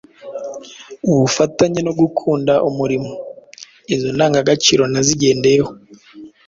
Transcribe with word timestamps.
ubufatanye 1.11 1.79
no 1.83 1.93
gukunda 1.99 2.53
umurimo. 2.69 3.11
Izo 3.95 4.09
ndangagaciro 4.15 4.83
nazigendeyeho 4.91 5.71